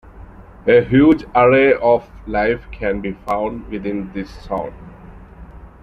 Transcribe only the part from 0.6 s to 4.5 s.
A huge array of life can be found within this